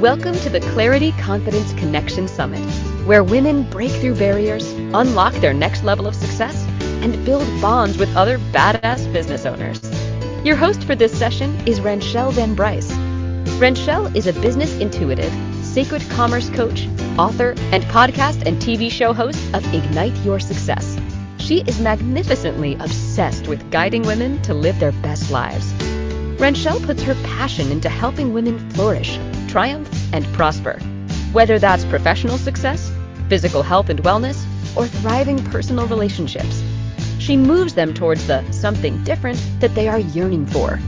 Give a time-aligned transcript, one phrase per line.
[0.00, 2.64] Welcome to the Clarity Confidence Connection Summit,
[3.04, 6.66] where women break through barriers, unlock their next level of success,
[7.02, 9.78] and build bonds with other badass business owners.
[10.42, 12.90] Your host for this session is Ranchelle Van Bryce.
[13.60, 16.88] Ranchelle is a business intuitive, sacred commerce coach,
[17.18, 20.98] author, and podcast and TV show host of Ignite Your Success.
[21.36, 25.70] She is magnificently obsessed with guiding women to live their best lives.
[26.40, 29.18] Ranchelle puts her passion into helping women flourish
[29.50, 30.78] triumph, and prosper.
[31.32, 32.90] Whether that's professional success,
[33.28, 34.44] physical health and wellness,
[34.76, 36.62] or thriving personal relationships,
[37.18, 40.78] she moves them towards the something different that they are yearning for.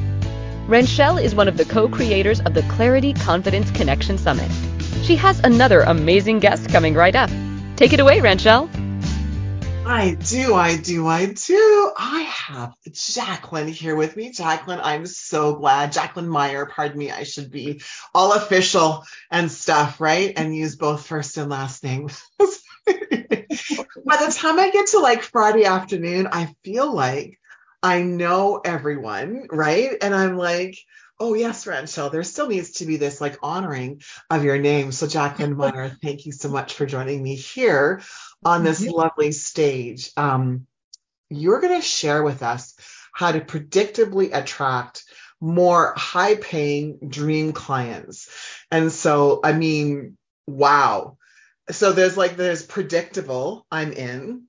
[0.69, 4.51] Ranchelle is one of the co creators of the Clarity Confidence Connection Summit.
[5.03, 7.31] She has another amazing guest coming right up.
[7.77, 8.69] Take it away, Ranchelle.
[9.85, 11.93] I do, I do, I do.
[11.99, 14.31] I have Jacqueline here with me.
[14.31, 15.93] Jacqueline, I'm so glad.
[15.93, 17.83] Jacqueline Meyer, pardon me, I should be
[18.15, 20.33] all official and stuff, right?
[20.37, 22.23] And use both first and last names.
[22.39, 22.47] By
[22.87, 27.39] the time I get to like Friday afternoon, I feel like
[27.83, 29.97] I know everyone, right?
[30.01, 30.79] And I'm like,
[31.19, 34.91] oh yes, Ranchelle, there still needs to be this like honoring of your name.
[34.91, 38.03] So Jacqueline Meyer, thank you so much for joining me here
[38.45, 38.95] on this mm-hmm.
[38.95, 40.11] lovely stage.
[40.17, 40.67] Um,
[41.31, 42.75] you're going to share with us
[43.13, 45.05] how to predictably attract
[45.41, 48.29] more high paying dream clients.
[48.71, 51.17] And so, I mean, wow.
[51.71, 54.45] So there's like, there's predictable, I'm in,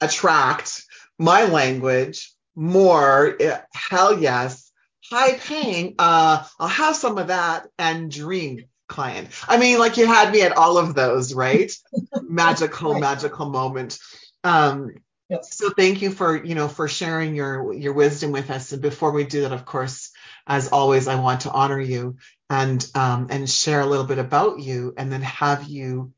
[0.00, 0.84] attract,
[1.18, 4.70] my language, more, eh, hell yes,
[5.04, 9.28] high paying, uh, I'll have some of that and dream client.
[9.48, 11.72] I mean, like you had me at all of those, right?
[12.22, 13.00] magical, right.
[13.00, 13.98] magical moment.
[14.42, 14.90] Um,
[15.28, 15.56] yes.
[15.56, 18.72] So thank you for you know for sharing your your wisdom with us.
[18.72, 20.10] And before we do that, of course,
[20.46, 22.16] as always, I want to honor you
[22.50, 26.12] and um, and share a little bit about you, and then have you,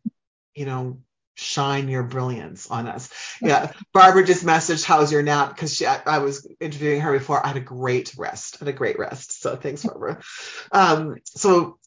[0.55, 0.98] you know,
[1.37, 3.11] shine your brilliance on us.
[3.41, 7.44] Yeah, Barbara just messaged, "How's your nap?" Because I, I, was interviewing her before.
[7.44, 8.56] I had a great rest.
[8.56, 9.41] I had a great rest.
[9.41, 10.21] So thanks, Barbara.
[10.72, 11.78] Um, so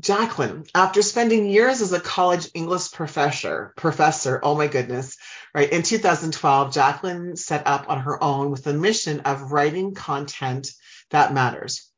[0.00, 5.18] Jacqueline, after spending years as a college English professor, professor, oh my goodness,
[5.54, 5.70] right?
[5.70, 10.72] In 2012, Jacqueline set up on her own with the mission of writing content
[11.10, 11.90] that matters.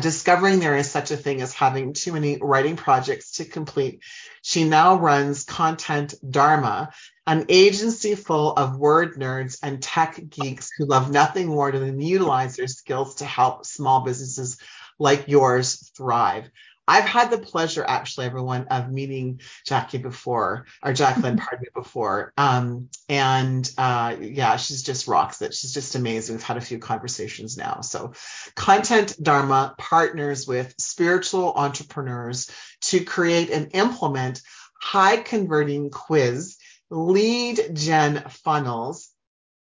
[0.00, 4.00] Discovering there is such a thing as having too many writing projects to complete,
[4.42, 6.90] she now runs Content Dharma,
[7.26, 12.56] an agency full of word nerds and tech geeks who love nothing more than utilize
[12.56, 14.58] their skills to help small businesses
[14.98, 16.50] like yours thrive.
[16.86, 22.32] I've had the pleasure, actually, everyone, of meeting Jackie before, or Jacqueline, pardon me, before.
[22.36, 25.54] Um, and uh, yeah, she's just rocks it.
[25.54, 26.36] She's just amazing.
[26.36, 27.80] We've had a few conversations now.
[27.80, 28.12] So,
[28.54, 32.50] Content Dharma partners with spiritual entrepreneurs
[32.82, 34.42] to create and implement
[34.80, 36.56] high converting quiz
[36.90, 39.10] lead gen funnels.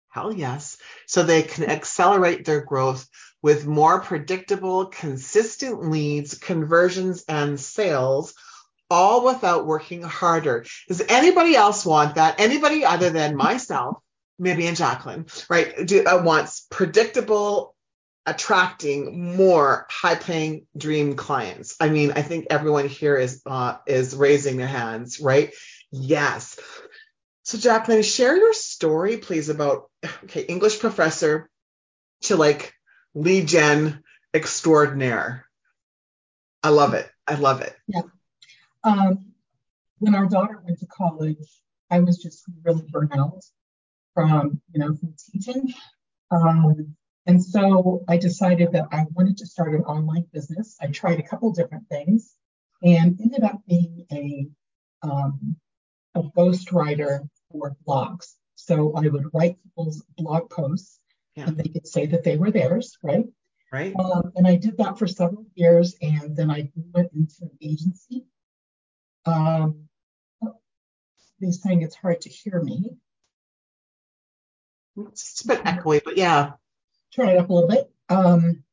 [0.09, 0.77] Hell yes.
[1.07, 3.07] So they can accelerate their growth
[3.43, 8.33] with more predictable, consistent leads, conversions, and sales,
[8.89, 10.65] all without working harder.
[10.87, 12.39] Does anybody else want that?
[12.39, 13.97] Anybody other than myself,
[14.39, 15.85] maybe and Jacqueline, right?
[15.85, 17.75] Do, uh, wants predictable,
[18.25, 21.75] attracting more high-paying dream clients.
[21.81, 25.53] I mean, I think everyone here is uh, is raising their hands, right?
[25.91, 26.57] Yes.
[27.43, 29.89] So, Jacqueline, share your story, please, about
[30.23, 31.49] okay, English professor
[32.21, 32.73] to like
[33.15, 34.03] lead gen
[34.33, 35.45] extraordinaire.
[36.61, 37.09] I love it.
[37.27, 37.75] I love it.
[37.87, 38.01] Yeah.
[38.83, 39.33] Um,
[39.99, 43.43] when our daughter went to college, I was just really burnt out
[44.13, 45.73] from, you know, from teaching.
[46.31, 50.75] Um, and so I decided that I wanted to start an online business.
[50.81, 52.35] I tried a couple different things
[52.81, 54.47] and ended up being a,
[55.03, 55.55] um,
[56.15, 58.35] a ghostwriter for blogs.
[58.55, 60.99] So I would write people's blog posts
[61.35, 61.47] yeah.
[61.47, 63.25] and they could say that they were theirs, right?
[63.71, 63.93] Right.
[63.97, 68.25] Um, and I did that for several years, and then I went into an agency.
[69.25, 69.89] Um,
[71.39, 72.91] he's saying it's hard to hear me.
[74.95, 76.51] It's a bit echoey, but yeah.
[77.15, 77.91] Turn it up a little bit.
[78.09, 78.63] Um,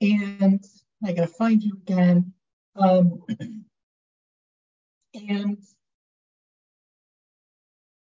[0.00, 0.64] and
[1.04, 2.32] I gotta find you again.
[2.76, 3.22] Um,
[5.14, 5.58] and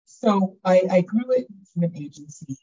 [0.05, 2.57] so I, I grew it from an agency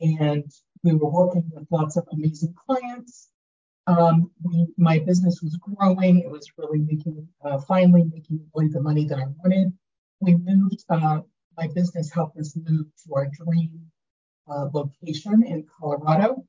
[0.00, 0.50] and
[0.82, 3.28] we were working with lots of amazing clients.
[3.86, 6.20] Um, we, my business was growing.
[6.20, 9.72] It was really making, uh, finally making really the money that I wanted.
[10.20, 11.20] We moved, uh,
[11.56, 13.90] my business helped us move to our dream
[14.48, 16.44] uh, location in Colorado.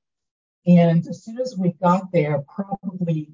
[0.66, 3.32] And as soon as we got there, probably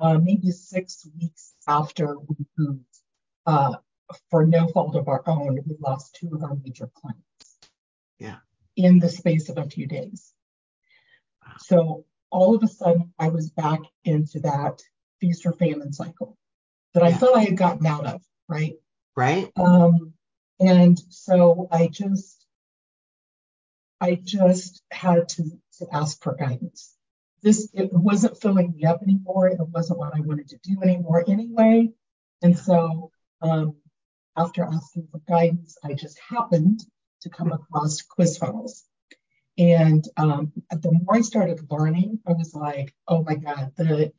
[0.00, 2.84] uh, maybe six weeks after we moved,
[3.46, 3.74] uh,
[4.30, 7.58] for no fault of our own, we lost two of our major clients.
[8.18, 8.36] Yeah.
[8.76, 10.32] In the space of a few days.
[11.58, 14.82] So all of a sudden, I was back into that
[15.20, 16.36] feast or famine cycle
[16.92, 17.18] that I Yeah.
[17.18, 18.74] thought I had gotten out of, right?
[19.16, 19.52] Right?
[19.56, 20.14] Um,
[20.58, 22.44] and so I just,
[24.00, 25.44] I just had to,
[25.78, 26.96] to ask for guidance.
[27.42, 29.48] This, it wasn't filling me up anymore.
[29.48, 31.90] It wasn't what I wanted to do anymore anyway.
[32.42, 33.76] And so, um,
[34.36, 36.84] after asking for guidance, I just happened
[37.24, 38.84] to come across quiz funnels.
[39.58, 44.12] And um, the more I started learning, I was like, oh my God, the,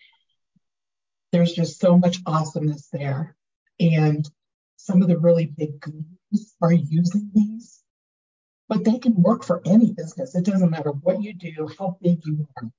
[1.32, 3.36] there's just so much awesomeness there.
[3.80, 4.30] And
[4.78, 7.82] some of the really big gurus are using these,
[8.70, 10.36] but they can work for any business.
[10.36, 12.70] It doesn't matter what you do, how big you are.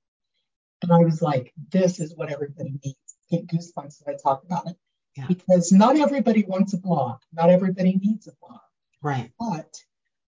[0.81, 2.97] And I was like, this is what everybody needs.
[3.29, 4.77] Get goosebumps when I talk about it.
[5.15, 5.25] Yeah.
[5.27, 8.59] Because not everybody wants a blog, not everybody needs a blog,
[9.01, 9.31] Right.
[9.39, 9.67] but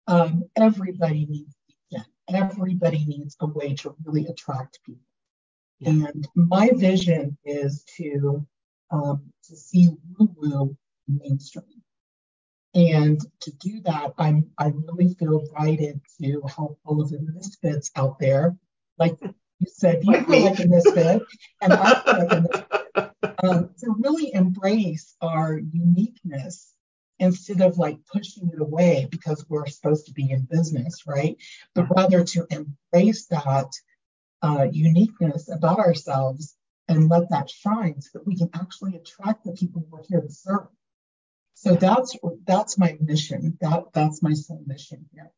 [0.10, 1.56] um, everybody needs
[1.90, 5.02] yeah, everybody needs a way to really attract people.
[5.80, 6.08] Yeah.
[6.08, 8.46] And my vision is to
[8.92, 10.78] um, to see woo woo
[11.08, 11.84] mainstream.
[12.74, 17.92] And to do that, I'm I really feel guided to help all of the misfits
[17.96, 18.58] out there.
[18.98, 21.22] Like you said, you feel like a misfit,
[21.62, 22.66] and I feel like a misfit.
[23.44, 26.74] Um, to really embrace our uniqueness
[27.20, 31.38] instead of like pushing it away because we're supposed to be in business, right?
[31.76, 33.68] But rather to embrace that
[34.42, 36.56] uh, uniqueness about ourselves
[36.88, 40.32] and let that shine so that we can actually attract the people we're here to
[40.32, 40.68] serve.
[41.54, 43.58] So that's that's my mission.
[43.60, 45.32] That that's my sole mission here.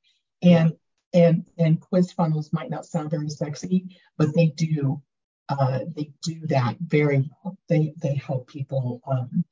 [0.44, 0.74] And
[1.14, 5.02] and and quiz funnels might not sound very sexy, but they do
[5.50, 7.58] uh, they do that very well.
[7.68, 9.44] They they help people um,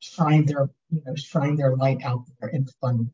[0.00, 3.10] shine their you know shine their light out there in fun.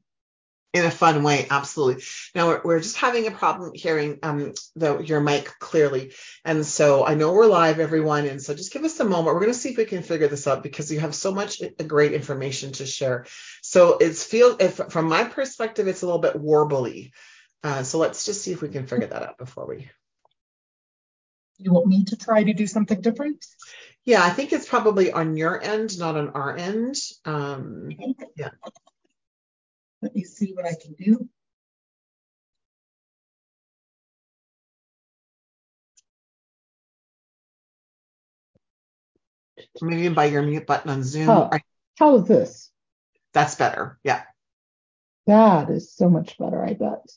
[0.73, 2.03] in a fun way absolutely.
[2.35, 6.13] Now we're, we're just having a problem hearing um the your mic clearly.
[6.45, 8.27] And so i know we're live everyone.
[8.27, 9.35] And so just give us a moment.
[9.35, 11.63] We're going to see if we can figure this out because you have so much
[11.63, 13.27] uh, great information to share.
[13.63, 17.13] So it's feel if from my perspective it's a little bit warbly.
[17.63, 19.89] Uh, so let's just see if we can figure that out before we
[21.57, 23.45] You want me to try to do something different?
[24.05, 27.91] Yeah i think it's probably on your end not on our end um
[28.37, 28.51] Yeah.
[30.03, 31.29] Let me see what I can do.
[39.81, 41.51] maybe by your mute button on zoom Oh.
[41.99, 42.71] How is this?
[43.33, 44.23] that's better yeah
[45.27, 47.11] That is so much better, I bet.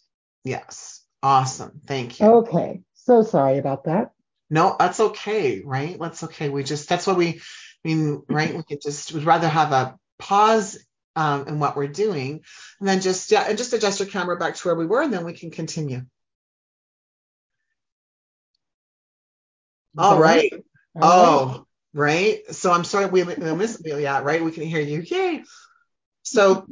[0.44, 2.82] yes awesome thank you Okay.
[2.94, 4.12] So sorry about that.
[4.50, 5.98] No, that's okay, right?
[6.00, 6.50] That's okay.
[6.50, 7.42] We just that's what we
[7.86, 8.56] I mean, right?
[8.56, 10.78] We could just we'd rather have a pause
[11.16, 12.44] um, in what we're doing
[12.80, 15.14] and then just yeah, and just adjust your camera back to where we were and
[15.14, 16.02] then we can continue.
[19.98, 20.22] All Better?
[20.22, 20.54] right.
[20.96, 21.04] All right.
[21.04, 22.56] Oh, right.
[22.56, 24.44] So I'm sorry we, we missed yeah, right?
[24.44, 25.02] We can hear you.
[25.02, 25.44] Yay.
[26.24, 26.68] So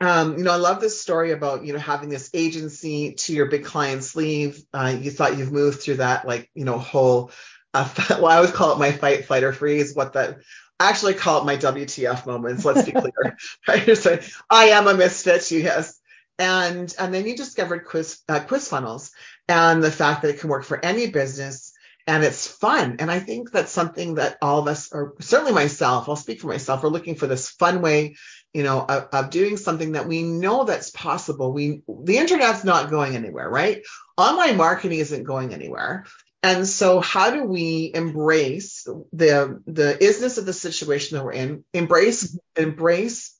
[0.00, 3.46] um, you know, I love this story about, you know, having this agency to your
[3.46, 4.62] big clients leave.
[4.72, 7.30] Uh, you thought you've moved through that, like, you know, whole,
[7.72, 9.94] uh, well, I always call it my fight, flight, or freeze.
[9.94, 10.38] What that,
[10.78, 12.64] I actually call it my WTF moments.
[12.64, 13.36] Let's be clear.
[13.68, 13.96] right?
[13.96, 14.18] So
[14.50, 15.50] I am a misfit.
[15.50, 15.98] Yes.
[16.38, 19.12] And, and then you discovered quiz, uh, quiz funnels
[19.48, 21.72] and the fact that it can work for any business
[22.06, 22.96] and it's fun.
[22.98, 26.48] And I think that's something that all of us, or certainly myself, I'll speak for
[26.48, 28.16] myself, we're looking for this fun way
[28.56, 31.52] you know, of, of, doing something that we know that's possible.
[31.52, 33.82] We the internet's not going anywhere, right?
[34.16, 36.06] Online marketing isn't going anywhere.
[36.42, 41.64] And so how do we embrace the the isness of the situation that we're in,
[41.74, 43.36] embrace embrace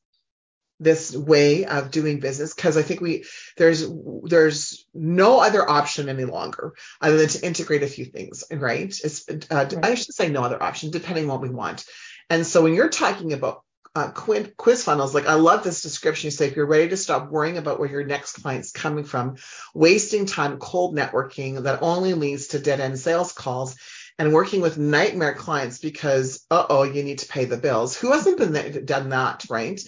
[0.81, 3.25] this way of doing business because I think we
[3.57, 3.87] there's
[4.25, 8.95] there's no other option any longer other than to integrate a few things, right?
[9.03, 9.35] It's uh,
[9.73, 9.79] Right.
[9.83, 11.87] I should say no other option depending on what we want.
[12.29, 13.63] And so when you're talking about
[13.97, 15.15] uh, quiz, funnels.
[15.15, 16.26] Like I love this description.
[16.26, 19.37] You say if you're ready to stop worrying about where your next client's coming from,
[19.75, 23.76] wasting time cold networking that only leads to dead end sales calls,
[24.19, 27.97] and working with nightmare clients because uh oh you need to pay the bills.
[27.97, 29.81] Who hasn't been there, done that, right?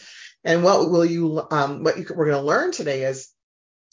[0.42, 3.28] And what will you um, what you, we're going to learn today is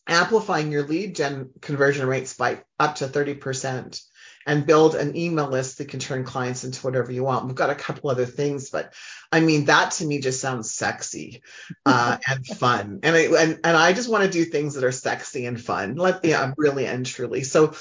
[0.08, 4.02] amplifying your lead gen conversion rates by up to 30%
[4.46, 7.46] and build an email list that can turn clients into whatever you want.
[7.46, 8.94] We've got a couple other things, but
[9.32, 11.42] I mean that to me just sounds sexy
[11.86, 14.92] uh, and fun, and I and, and I just want to do things that are
[14.92, 17.44] sexy and fun, like yeah, really and truly.
[17.44, 17.74] So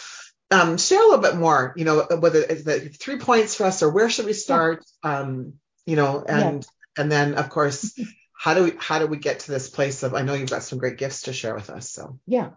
[0.50, 3.90] um, share a little bit more, you know, whether the three points for us or
[3.90, 5.18] where should we start, yeah.
[5.18, 5.54] um,
[5.86, 7.02] you know, and yeah.
[7.02, 7.98] and then of course,
[8.32, 10.62] how do we how do we get to this place of I know you've got
[10.62, 11.90] some great gifts to share with us.
[11.90, 12.50] So yeah,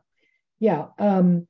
[0.59, 0.87] yeah.
[0.99, 1.47] Um,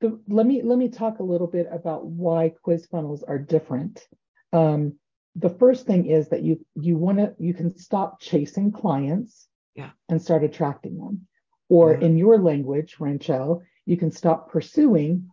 [0.00, 4.06] the, let me let me talk a little bit about why quiz funnels are different.
[4.52, 4.98] Um,
[5.36, 9.90] the first thing is that you you want to you can stop chasing clients yeah.
[10.08, 11.26] and start attracting them.
[11.68, 12.00] Or yeah.
[12.00, 15.30] in your language, Rancho, you can stop pursuing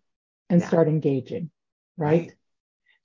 [0.50, 0.68] and yeah.
[0.68, 1.52] start engaging,
[1.98, 2.22] right?
[2.22, 2.34] right.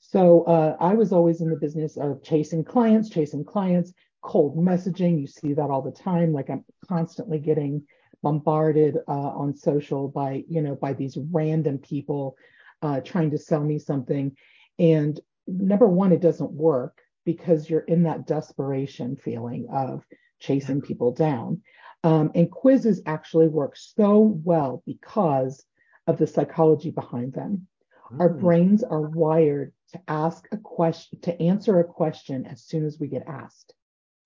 [0.00, 5.20] So uh, I was always in the business of chasing clients, chasing clients, cold messaging.
[5.20, 6.32] You see that all the time.
[6.32, 7.86] Like I'm constantly getting
[8.22, 12.36] bombarded uh, on social by, you know, by these random people
[12.82, 14.36] uh, trying to sell me something.
[14.78, 20.04] And number one, it doesn't work because you're in that desperation feeling of
[20.38, 21.62] chasing people down.
[22.04, 25.64] Um, and quizzes actually work so well because
[26.06, 27.66] of the psychology behind them.
[28.12, 28.20] Mm.
[28.20, 32.98] Our brains are wired to ask a question, to answer a question as soon as
[33.00, 33.74] we get asked.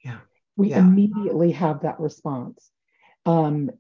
[0.05, 0.19] Yeah.
[0.57, 0.81] We yeah.
[0.81, 2.71] immediately have that response.
[3.27, 3.71] Um,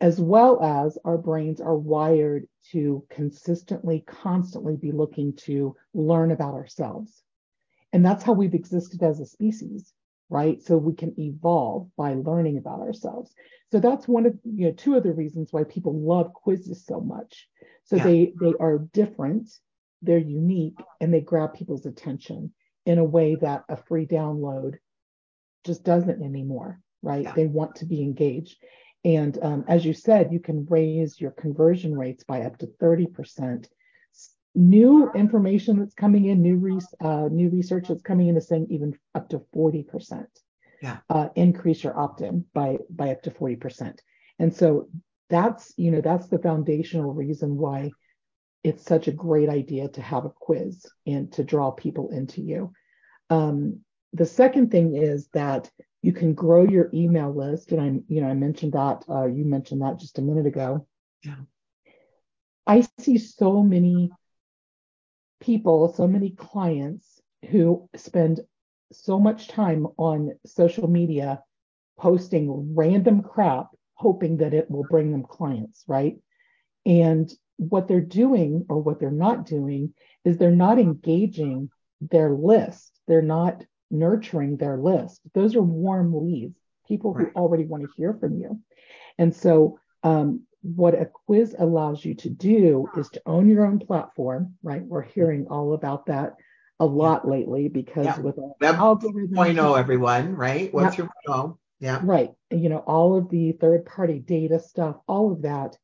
[0.00, 6.54] as well as our brains are wired to consistently, constantly be looking to learn about
[6.54, 7.22] ourselves.
[7.92, 9.92] And that's how we've existed as a species
[10.32, 10.62] right?
[10.62, 13.34] So we can evolve by learning about ourselves.
[13.70, 17.02] So that's one of you know two of the reasons why people love quizzes so
[17.02, 17.48] much.
[17.84, 18.04] So yeah.
[18.04, 19.50] they they are different,
[20.00, 22.54] they're unique, and they grab people's attention
[22.86, 24.76] in a way that a free download
[25.64, 27.24] just doesn't anymore, right?
[27.24, 27.34] Yeah.
[27.34, 28.56] They want to be engaged.
[29.04, 33.66] And um, as you said, you can raise your conversion rates by up to 30%
[34.54, 38.66] new information that's coming in, new, re- uh, new research that's coming in is saying
[38.70, 40.26] even up to 40%.
[40.82, 40.98] Yeah.
[41.08, 43.98] Uh, increase your opt-in by by up to 40%.
[44.40, 44.88] And so
[45.30, 47.92] that's you know that's the foundational reason why
[48.64, 52.72] it's such a great idea to have a quiz and to draw people into you.
[53.30, 53.80] Um,
[54.12, 55.70] the second thing is that
[56.02, 59.44] you can grow your email list, and I you know I mentioned that uh, you
[59.44, 60.86] mentioned that just a minute ago.
[61.22, 61.36] Yeah.
[62.66, 64.10] I see so many
[65.40, 68.40] people, so many clients who spend
[68.92, 71.42] so much time on social media
[71.98, 76.16] posting random crap, hoping that it will bring them clients, right?
[76.86, 79.94] And what they're doing or what they're not doing
[80.24, 82.92] is they're not engaging their list.
[83.06, 85.20] They're not nurturing their list.
[85.34, 86.58] Those are warm leads,
[86.88, 88.60] people who already want to hear from you.
[89.18, 93.78] And so um, what a quiz allows you to do is to own your own
[93.78, 94.82] platform, right?
[94.82, 96.34] We're hearing all about that
[96.80, 98.18] a lot lately because yeah.
[98.18, 100.72] with all Web 3.0, everyone, right?
[100.72, 101.06] Web yeah.
[101.28, 101.58] 3.0.
[101.80, 102.00] Yeah.
[102.02, 102.30] Right.
[102.50, 105.76] You know, all of the third party data stuff, all of that.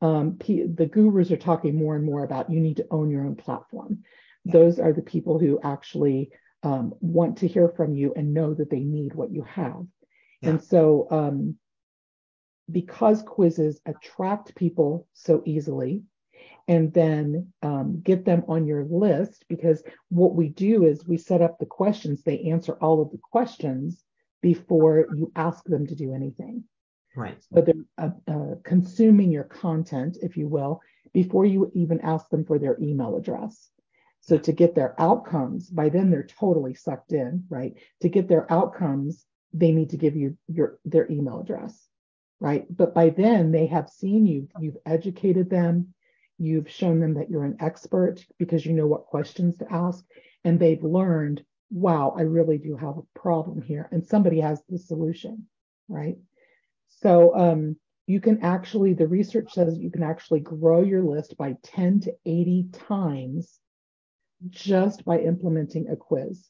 [0.00, 3.24] Um, P- the gurus are talking more and more about you need to own your
[3.24, 4.02] own platform.
[4.44, 4.52] Yeah.
[4.54, 8.70] Those are the people who actually um, want to hear from you and know that
[8.70, 9.84] they need what you have.
[10.42, 11.56] And so, um,
[12.70, 16.02] because quizzes attract people so easily
[16.68, 21.42] and then um, get them on your list because what we do is we set
[21.42, 24.02] up the questions they answer all of the questions
[24.40, 26.64] before you ask them to do anything.
[27.14, 27.36] Right.
[27.52, 30.80] So they're uh, uh, consuming your content if you will
[31.12, 33.70] before you even ask them for their email address
[34.22, 38.50] so to get their outcomes by then they're totally sucked in right to get their
[38.50, 41.88] outcomes they need to give you your their email address
[42.42, 42.66] right?
[42.76, 45.94] But by then they have seen you, you've educated them,
[46.38, 50.04] you've shown them that you're an expert because you know what questions to ask,
[50.42, 54.76] and they've learned, wow, I really do have a problem here, and somebody has the
[54.76, 55.46] solution,
[55.88, 56.16] right?
[56.88, 57.76] So um,
[58.08, 62.14] you can actually, the research says you can actually grow your list by 10 to
[62.26, 63.60] 80 times
[64.50, 66.48] just by implementing a quiz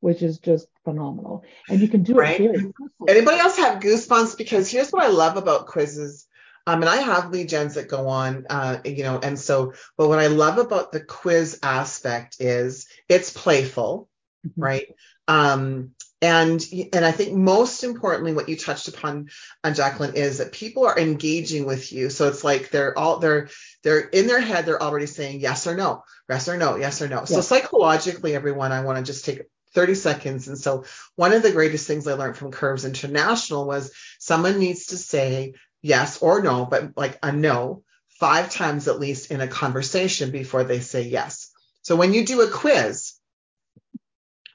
[0.00, 1.42] which is just phenomenal.
[1.68, 2.40] And you can do right?
[2.40, 3.08] it very quickly.
[3.08, 4.36] Anybody else have goosebumps?
[4.36, 6.26] Because here's what I love about quizzes.
[6.66, 10.08] Um, and I have lead gens that go on, uh, you know, and so, but
[10.08, 14.08] what I love about the quiz aspect is it's playful,
[14.46, 14.60] mm-hmm.
[14.60, 14.94] right?
[15.28, 15.92] Um,
[16.22, 19.28] and and I think most importantly, what you touched upon,
[19.62, 22.10] uh, Jacqueline, is that people are engaging with you.
[22.10, 23.48] So it's like they're all they're
[23.86, 27.06] they're in their head, they're already saying yes or no, yes or no, yes or
[27.06, 27.24] no.
[27.24, 29.42] So psychologically, everyone, I want to just take
[29.74, 30.48] 30 seconds.
[30.48, 34.86] And so one of the greatest things I learned from Curves International was someone needs
[34.86, 37.84] to say yes or no, but like a no
[38.18, 41.52] five times at least in a conversation before they say yes.
[41.82, 43.12] So when you do a quiz,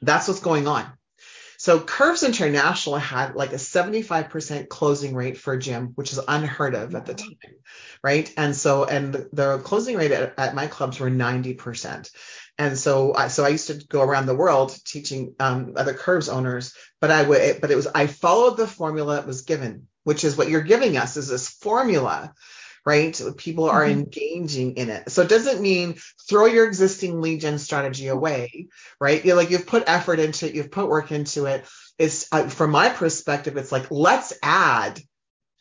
[0.02, 0.92] that's what's going on.
[1.62, 6.74] So Curves International had like a 75% closing rate for a gym, which is unheard
[6.74, 7.38] of at the time,
[8.04, 8.34] right?
[8.36, 12.10] And so, and the closing rate at, at my clubs were 90%.
[12.58, 16.30] And so, I, so I used to go around the world teaching um, other Curves
[16.30, 20.24] owners, but I would, but it was I followed the formula that was given, which
[20.24, 22.34] is what you're giving us is this formula
[22.86, 23.20] right?
[23.38, 24.00] People are mm-hmm.
[24.00, 25.12] engaging in it.
[25.12, 25.96] So it doesn't mean
[26.28, 28.68] throw your existing lead gen strategy away,
[29.00, 29.24] right?
[29.24, 31.66] You're like you've put effort into it, you've put work into it.
[31.98, 35.00] It's uh, from my perspective, it's like let's add.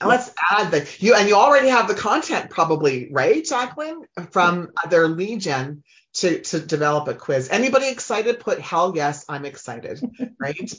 [0.03, 4.01] Let's add the you and you already have the content probably, right, Jacqueline,
[4.31, 5.83] from their lead gen
[6.15, 7.51] to to develop a quiz.
[7.51, 8.41] Anybody excited?
[8.41, 10.01] Put hell yes, I'm excited,
[10.41, 10.73] right?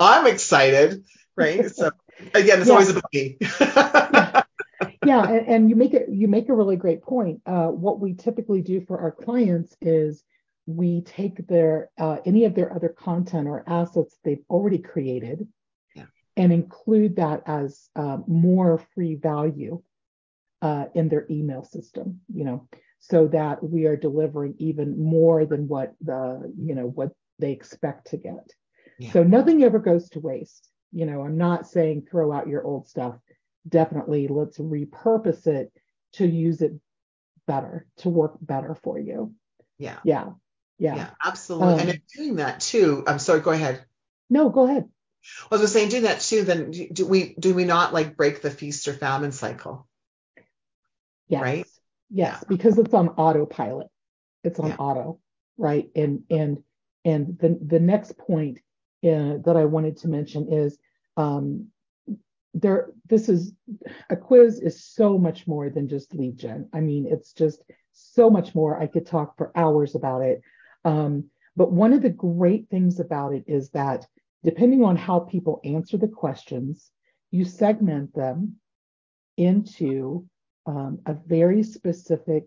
[0.00, 1.04] I'm excited,
[1.36, 1.70] right?
[1.70, 1.90] So
[2.34, 3.36] again, it's always about me.
[5.04, 7.40] yeah, and, and, you make it you make a really great point.
[7.46, 10.24] Uh, what we typically do for our clients is
[10.66, 15.48] we take their uh, any of their other content or assets they've already created
[15.94, 16.04] yeah.
[16.36, 19.82] and include that as uh, more free value
[20.60, 22.20] uh, in their email system.
[22.32, 22.68] You know,
[23.00, 28.08] so that we are delivering even more than what the you know what they expect
[28.08, 28.52] to get.
[28.98, 29.12] Yeah.
[29.12, 30.68] So nothing ever goes to waste.
[30.92, 33.16] You know, I'm not saying throw out your old stuff
[33.68, 35.72] definitely let's repurpose it
[36.14, 36.72] to use it
[37.46, 39.34] better, to work better for you.
[39.78, 39.98] Yeah.
[40.04, 40.30] Yeah.
[40.78, 40.96] Yeah.
[40.96, 41.74] Yeah, absolutely.
[41.74, 43.84] Um, and in doing that too, I'm sorry, go ahead.
[44.28, 44.88] No, go ahead.
[45.50, 48.50] I was saying, doing that too, then do we do we not like break the
[48.50, 49.86] feast or famine cycle?
[51.28, 51.42] Yes.
[51.42, 51.66] Right?
[52.10, 52.48] Yes, yeah.
[52.48, 53.86] because it's on autopilot.
[54.42, 54.76] It's on yeah.
[54.76, 55.20] auto,
[55.56, 55.88] right?
[55.94, 56.62] And and
[57.04, 58.58] and the the next point
[59.04, 60.76] uh, that I wanted to mention is
[61.16, 61.68] um,
[62.54, 63.52] there this is
[64.10, 66.68] a quiz is so much more than just lead gen.
[66.72, 68.80] I mean it's just so much more.
[68.80, 70.40] I could talk for hours about it.
[70.84, 74.06] Um, but one of the great things about it is that
[74.42, 76.90] depending on how people answer the questions
[77.30, 78.56] you segment them
[79.36, 80.26] into
[80.66, 82.44] um, a very specific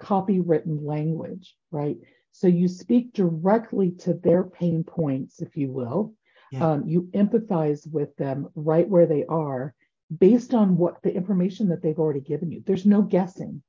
[0.00, 1.96] copywritten language right?
[2.32, 6.14] So you speak directly to their pain points if you will
[6.50, 6.72] yeah.
[6.72, 9.74] um, you empathize with them right where they are
[10.16, 12.62] based on what the information that they've already given you.
[12.66, 13.62] There's no guessing.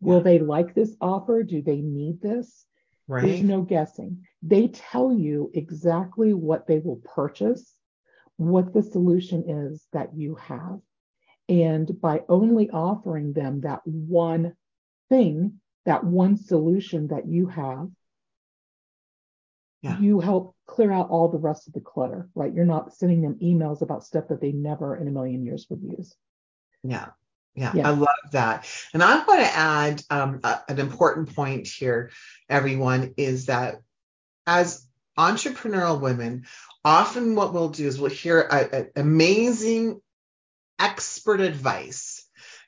[0.00, 0.08] Yeah.
[0.08, 1.42] Will they like this offer?
[1.42, 2.64] Do they need this?
[3.06, 3.24] Right.
[3.24, 4.24] There's no guessing.
[4.42, 7.74] They tell you exactly what they will purchase,
[8.36, 10.80] what the solution is that you have.
[11.48, 14.54] And by only offering them that one
[15.08, 17.88] thing, that one solution that you have,
[19.82, 19.98] yeah.
[19.98, 22.52] you help clear out all the rest of the clutter, right?
[22.52, 25.82] You're not sending them emails about stuff that they never in a million years would
[25.82, 26.14] use.
[26.82, 27.08] Yeah.
[27.54, 27.88] Yeah, yeah.
[27.88, 28.68] I love that.
[28.94, 32.10] And I want to add um, a, an important point here,
[32.48, 33.80] everyone, is that
[34.46, 34.86] as
[35.18, 36.46] entrepreneurial women,
[36.84, 40.00] often what we'll do is we'll hear a, a, amazing
[40.78, 42.24] expert advice,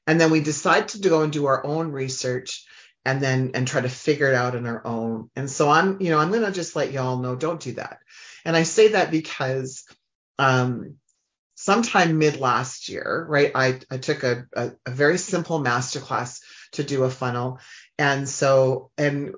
[0.08, 2.66] and then we decide to go and do our own research
[3.04, 5.30] and then and try to figure it out on our own.
[5.36, 7.98] And so I'm, you know, I'm going to just let y'all know don't do that.
[8.44, 9.84] And I say that because
[10.38, 10.96] um
[11.60, 16.40] sometime mid last year, right, I, I took a, a, a very simple masterclass
[16.72, 17.58] to do a funnel.
[17.98, 19.34] And so, and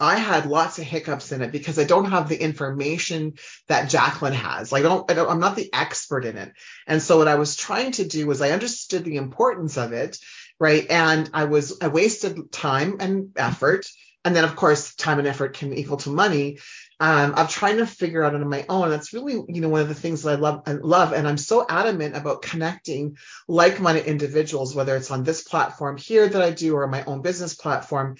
[0.00, 3.34] I had lots of hiccups in it because I don't have the information
[3.68, 4.72] that Jacqueline has.
[4.72, 6.52] Like I don't, I don't, I'm not the expert in it.
[6.88, 10.18] And so what I was trying to do was I understood the importance of it
[10.60, 10.88] right?
[10.88, 13.86] And I was I wasted time and effort,
[14.24, 16.58] and then of course time and effort can equal to money.
[17.00, 18.90] Um, I'm trying to figure out on my own.
[18.90, 21.38] That's really you know one of the things that I love I love, and I'm
[21.38, 23.16] so adamant about connecting
[23.48, 27.54] like-minded individuals, whether it's on this platform here that I do or my own business
[27.54, 28.16] platform.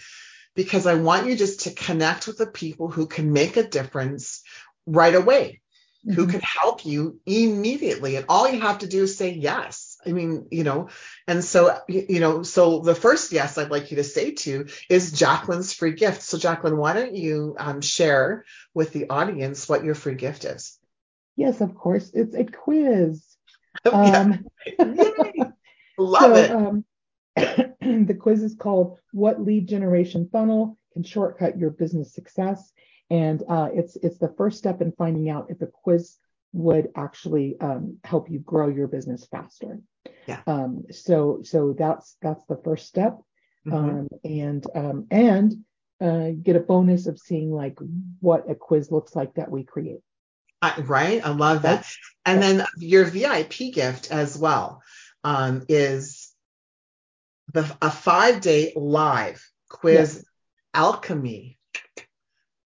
[0.57, 4.43] Because I want you just to connect with the people who can make a difference
[4.85, 5.61] right away,
[6.05, 6.15] mm-hmm.
[6.15, 8.17] who can help you immediately.
[8.17, 10.89] And all you have to do is say yes I mean, you know,
[11.27, 15.13] and so, you know, so the first yes I'd like you to say to is
[15.13, 16.23] Jacqueline's free gift.
[16.23, 20.79] So, Jacqueline, why don't you um, share with the audience what your free gift is?
[21.37, 22.11] Yes, of course.
[22.15, 23.25] It's a quiz.
[23.91, 24.45] Um,
[25.97, 26.51] Love so, it.
[26.51, 26.85] Um,
[27.37, 32.73] the quiz is called What Lead Generation Funnel Can Shortcut Your Business Success?
[33.11, 36.17] And uh, it's it's the first step in finding out if a quiz
[36.53, 39.81] would actually um, help you grow your business faster.
[40.27, 40.41] Yeah.
[40.47, 43.19] Um, so so that's that's the first step,
[43.67, 43.75] mm-hmm.
[43.75, 45.65] um, and um, and
[46.01, 47.79] uh, get a bonus of seeing like
[48.21, 50.01] what a quiz looks like that we create.
[50.85, 51.87] right, I love that.
[52.25, 54.83] And then your VIP gift as well
[55.25, 56.33] um, is
[57.53, 60.25] the a five day live quiz
[60.75, 61.59] alchemy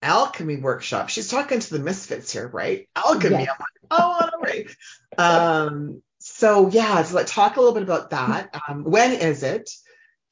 [0.03, 1.09] alchemy workshop.
[1.09, 2.89] She's talking to the misfits here, right?
[2.97, 3.45] Alchemy.
[3.45, 3.49] Yes.
[3.49, 4.77] I'm like, oh, all right.
[5.19, 6.03] um,
[6.41, 8.55] so yeah, so like talk a little bit about that.
[8.67, 9.71] Um, when is it?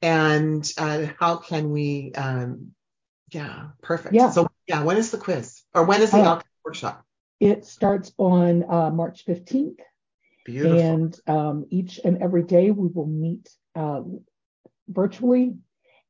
[0.01, 2.71] And uh, how can we um,
[3.31, 4.15] yeah, perfect.
[4.15, 4.31] Yeah.
[4.31, 5.61] So yeah, when is the quiz?
[5.75, 7.05] Or when is the Uh, workshop?
[7.39, 9.79] It starts on uh, March 15th,
[10.45, 10.79] Beautiful.
[10.79, 14.01] and um, each and every day we will meet uh,
[14.87, 15.57] virtually,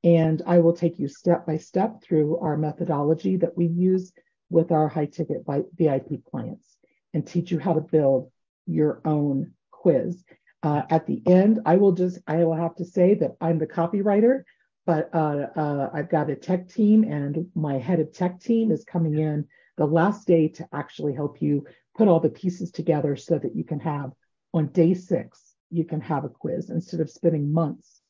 [0.03, 4.13] and I will take you step by step through our methodology that we use
[4.49, 5.43] with our high ticket
[5.75, 6.65] VIP clients
[7.13, 8.31] and teach you how to build
[8.65, 10.23] your own quiz.
[10.61, 13.67] Uh, at the end, I will just I will have to say that I'm the
[13.67, 14.43] copywriter,
[14.85, 18.83] but uh, uh, I've got a tech team, and my head of tech team is
[18.83, 21.65] coming in the last day to actually help you
[21.95, 24.11] put all the pieces together so that you can have
[24.53, 28.01] on day six you can have a quiz instead of spending months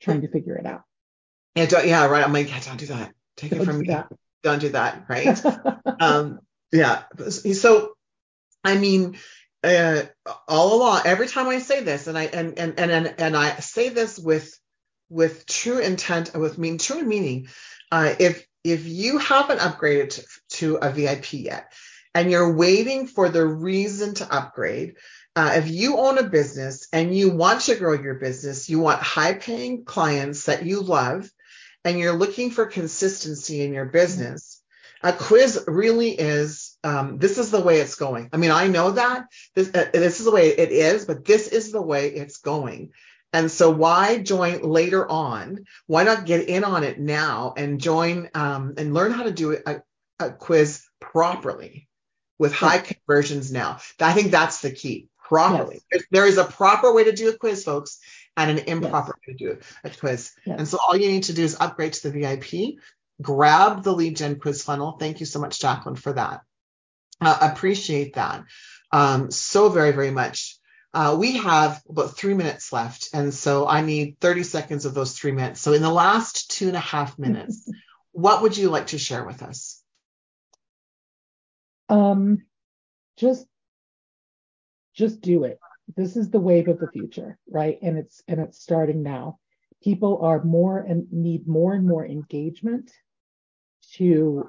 [0.00, 0.82] trying to figure it out.
[1.54, 2.24] yeah, don't, yeah, right.
[2.24, 3.12] I'm like, yeah, don't do that.
[3.36, 3.88] Take it Don't from do me.
[3.88, 4.08] that.
[4.42, 5.40] Don't do that, right?
[6.00, 6.40] um,
[6.72, 7.02] yeah.
[7.30, 7.94] So,
[8.64, 9.16] I mean,
[9.64, 10.02] uh,
[10.46, 13.88] all along, every time I say this, and I and and and and, I say
[13.88, 14.56] this with
[15.08, 17.48] with true intent, with mean true meaning.
[17.90, 21.72] Uh, if if you haven't upgraded to, to a VIP yet,
[22.14, 24.94] and you're waiting for the reason to upgrade,
[25.34, 29.02] uh, if you own a business and you want to grow your business, you want
[29.02, 31.28] high paying clients that you love,
[31.84, 34.62] and you're looking for consistency in your business,
[35.02, 36.67] a quiz really is.
[36.84, 38.30] Um, this is the way it's going.
[38.32, 41.48] I mean, I know that this uh, this is the way it is, but this
[41.48, 42.92] is the way it's going.
[43.32, 45.64] And so, why join later on?
[45.86, 49.58] Why not get in on it now and join um, and learn how to do
[49.66, 49.82] a,
[50.18, 51.88] a quiz properly
[52.38, 53.80] with high conversions now?
[54.00, 55.08] I think that's the key.
[55.22, 55.82] Properly.
[55.92, 56.04] Yes.
[56.10, 57.98] There is a proper way to do a quiz, folks,
[58.34, 59.28] and an improper Yes.
[59.28, 60.32] way to do a quiz.
[60.46, 60.58] Yes.
[60.58, 62.78] And so, all you need to do is upgrade to the VIP,
[63.20, 64.92] grab the lead gen quiz funnel.
[64.92, 66.40] Thank you so much, Jacqueline, for that.
[67.20, 68.44] Uh, appreciate that
[68.92, 70.56] um, so very, very much.
[70.94, 75.18] Uh, we have about three minutes left, and so I need 30 seconds of those
[75.18, 75.60] three minutes.
[75.60, 77.70] So, in the last two and a half minutes,
[78.12, 79.82] what would you like to share with us?
[81.88, 82.42] um,
[83.16, 83.46] just
[84.94, 85.58] just do it.
[85.96, 87.78] This is the wave of the future, right?
[87.82, 89.38] And it's and it's starting now.
[89.82, 92.90] People are more and need more and more engagement
[93.94, 94.48] to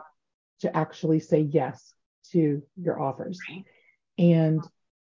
[0.62, 1.94] to actually say yes
[2.32, 3.40] to your offers.
[4.18, 4.62] And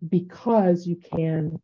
[0.07, 1.61] because you can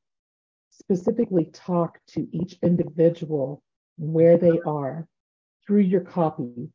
[0.71, 3.63] specifically talk to each individual
[3.97, 5.07] where they are
[5.67, 6.71] through your copy,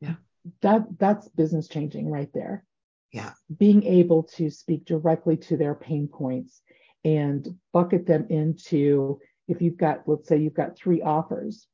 [0.00, 0.14] Yeah.
[0.60, 2.64] that that's business changing right there.
[3.12, 3.32] Yeah.
[3.58, 6.62] Being able to speak directly to their pain points
[7.04, 11.66] and bucket them into if you've got, let's say you've got three offers.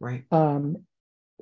[0.00, 0.24] Right.
[0.32, 0.78] Um,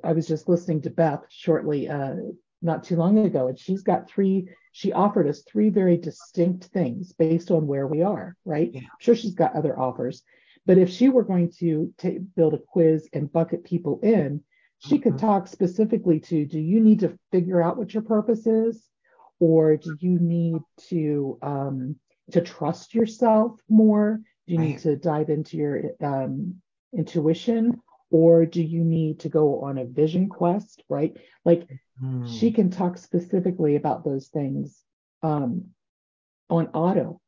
[0.03, 2.15] I was just listening to Beth shortly, uh,
[2.61, 4.47] not too long ago, and she's got three.
[4.71, 8.71] She offered us three very distinct things based on where we are, right?
[8.73, 8.79] Yeah.
[8.81, 10.23] I'm sure she's got other offers,
[10.65, 14.43] but if she were going to ta build a quiz and bucket people in,
[14.79, 15.19] she could Mhm.
[15.19, 18.87] talk specifically to: Do you need to figure out what your purpose is,
[19.39, 21.95] or do you need to um,
[22.31, 24.21] to trust yourself more?
[24.47, 24.67] Do you Right.
[24.69, 26.61] need to dive into your um,
[26.93, 30.83] intuition, or do you need to go on a vision quest?
[30.89, 31.67] Right, like
[31.99, 32.25] Hmm.
[32.27, 34.83] she can talk specifically about those things
[35.23, 35.65] um,
[36.49, 37.21] on auto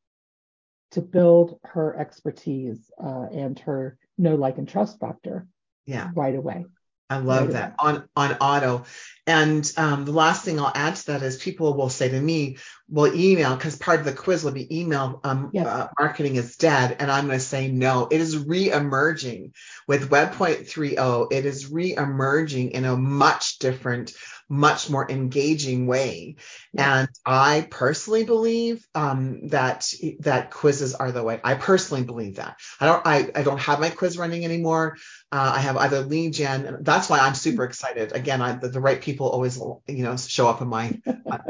[0.92, 5.48] to build her expertise uh, and her know, like, and trust factor
[5.86, 6.10] Yeah.
[6.14, 6.66] right away.
[7.14, 8.86] I love that on on auto.
[9.26, 12.58] And um, the last thing I'll add to that is people will say to me,
[12.90, 15.66] "Well, email because part of the quiz will be email um, Yes.
[15.66, 18.08] uh, marketing is dead," and I'm going to say no.
[18.12, 19.54] It is re-emerging
[19.88, 21.32] with Webpoint 3.0.
[21.32, 24.12] It is re-emerging in a much different,
[24.50, 26.36] much more engaging way.
[26.74, 27.00] Yeah.
[27.00, 31.40] And I personally believe um, that that quizzes are the way.
[31.46, 32.58] I personally believe that.
[32.82, 33.08] I don't.
[33.08, 34.98] I, I don't have my quiz running anymore.
[35.34, 36.66] Uh, I have either lead gen.
[36.68, 38.12] and That's why I'm super excited.
[38.12, 41.02] Again, I, the, the right people always, you know, show up on my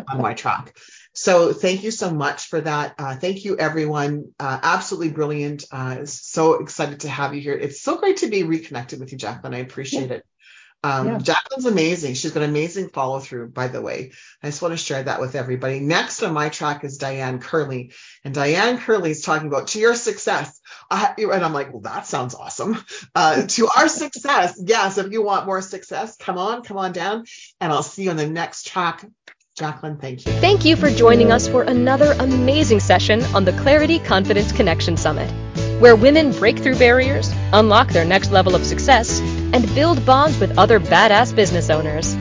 [0.10, 0.78] on my track.
[1.12, 2.96] So thank you so much for that.
[2.98, 4.32] Uh, thank you, everyone.
[4.40, 5.66] Uh, absolutely brilliant.
[5.70, 7.56] Uh, so excited to have you here.
[7.56, 9.54] It's so great to be reconnected with you, Jacqueline.
[9.54, 10.26] I appreciate it.
[10.86, 11.18] Um, Yeah.
[11.18, 12.14] Jacqueline's amazing.
[12.16, 14.12] She's got amazing follow through, by the way.
[14.42, 15.80] I just want to share that with everybody.
[15.80, 17.92] Next on my track is Diane Curley.
[18.24, 20.60] And Diane Curley is talking about to your success.
[20.94, 22.78] I, and I'm like, well, that sounds awesome.
[23.16, 24.62] Uh, to our success.
[24.64, 27.26] Yes, if you want more success, come on, come on down.
[27.60, 29.06] And I'll see you on the next track.
[29.56, 30.32] Jacqueline, thank you.
[30.34, 35.30] Thank you for joining us for another amazing session on the Clarity Confidence Connection Summit,
[35.80, 40.58] where women break through barriers, unlock their next level of success, and build bonds with
[40.58, 42.16] other badass business owners.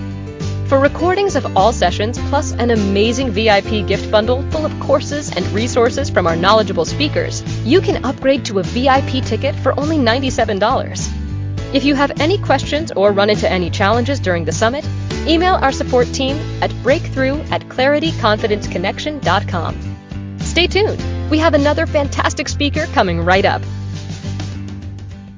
[0.73, 5.47] For recordings of all sessions, plus an amazing VIP gift bundle full of courses and
[5.49, 11.75] resources from our knowledgeable speakers, you can upgrade to a VIP ticket for only $97.
[11.75, 14.89] If you have any questions or run into any challenges during the summit,
[15.27, 20.39] email our support team at breakthrough at clarityconfidenceconnection.com.
[20.39, 21.31] Stay tuned.
[21.31, 23.61] We have another fantastic speaker coming right up.